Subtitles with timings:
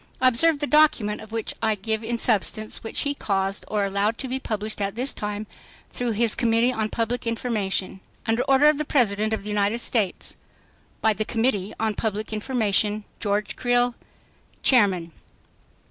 [0.19, 4.27] Observe the document, of which I give the substance, which he caused or allowed to
[4.27, 5.45] be published at this time,
[5.91, 8.01] through his Committee on Public Information.
[8.27, 10.35] "OFFICIAL BULLETIN" "Published Daily under order of the President of the United States,
[11.01, 13.03] by the Committee on Public Information.
[13.19, 13.93] GEORGE CREEL,
[14.63, 15.11] Chairman.